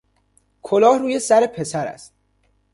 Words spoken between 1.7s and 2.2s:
است